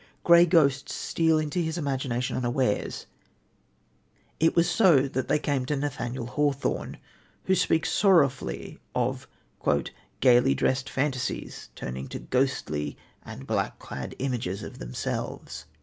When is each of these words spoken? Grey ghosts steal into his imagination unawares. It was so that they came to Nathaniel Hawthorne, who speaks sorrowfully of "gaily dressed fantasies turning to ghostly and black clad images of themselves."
Grey 0.23 0.47
ghosts 0.47 0.95
steal 0.95 1.37
into 1.37 1.59
his 1.59 1.77
imagination 1.77 2.35
unawares. 2.35 3.05
It 4.39 4.55
was 4.55 4.67
so 4.67 5.07
that 5.07 5.27
they 5.27 5.37
came 5.37 5.63
to 5.67 5.75
Nathaniel 5.75 6.25
Hawthorne, 6.25 6.97
who 7.43 7.53
speaks 7.53 7.91
sorrowfully 7.91 8.79
of 8.95 9.27
"gaily 10.19 10.55
dressed 10.55 10.89
fantasies 10.89 11.69
turning 11.75 12.07
to 12.07 12.17
ghostly 12.17 12.97
and 13.21 13.45
black 13.45 13.77
clad 13.77 14.15
images 14.17 14.63
of 14.63 14.79
themselves." 14.79 15.67